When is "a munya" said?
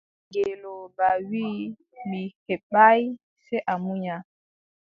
3.71-4.15